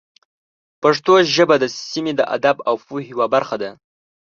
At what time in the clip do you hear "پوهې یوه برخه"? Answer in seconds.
2.85-3.55